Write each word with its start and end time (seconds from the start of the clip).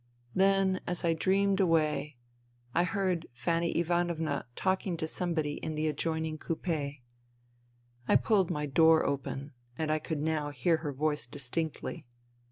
Then, 0.33 0.81
as 0.87 1.05
I 1.05 1.13
dreamed 1.13 1.59
away, 1.59 2.17
I 2.73 2.83
heard 2.85 3.27
Fanny 3.33 3.77
Ivanovna 3.77 4.47
talking 4.55 4.97
to 4.97 5.05
somebody 5.05 5.57
in 5.59 5.75
the 5.75 5.85
adjoin 5.85 6.25
ing 6.25 6.39
coupe. 6.39 6.97
I 8.07 8.15
pulled 8.15 8.49
my 8.49 8.65
door 8.65 9.05
open 9.05 9.51
and 9.77 9.91
I 9.91 9.99
could 9.99 10.23
now 10.23 10.49
hear 10.49 10.77
her 10.77 10.91
voice 10.91 11.27
distinctly. 11.27 12.07